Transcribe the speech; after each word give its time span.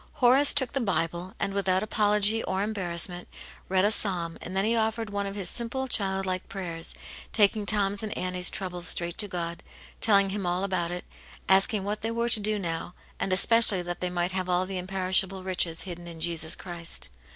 Horace 0.13 0.55
took 0.55 0.73
the 0.73 0.81
Bible, 0.81 1.35
and 1.39 1.53
without 1.53 1.83
apology 1.83 2.43
or 2.45 2.63
embarrassment, 2.63 3.27
read 3.69 3.85
a 3.85 3.91
Psalm, 3.91 4.35
and 4.41 4.55
then 4.57 4.65
he 4.65 4.75
offered 4.75 5.11
one 5.11 5.27
of 5.27 5.35
his 5.35 5.47
simple, 5.47 5.87
child 5.87 6.25
like 6.25 6.49
prayers, 6.49 6.95
taking 7.31 7.67
Tom's 7.67 8.01
and 8.01 8.11
Annie's 8.17 8.49
trouble 8.49 8.81
straight 8.81 9.19
to 9.19 9.27
God, 9.27 9.61
telling 9.99 10.31
Him 10.31 10.43
all 10.43 10.63
about 10.63 10.89
it, 10.89 11.05
asking 11.47 11.83
what 11.83 12.01
they 12.01 12.09
were 12.09 12.29
to 12.29 12.39
do 12.39 12.57
now, 12.57 12.95
and 13.19 13.31
especially 13.31 13.83
that 13.83 13.99
they 13.99 14.09
might 14.09 14.31
have 14.31 14.49
all 14.49 14.65
the 14.65 14.79
imperishable 14.79 15.43
riches 15.43 15.83
hidden 15.83 16.07
in 16.07 16.19
Jesus 16.19 16.55
Christ. 16.55 17.11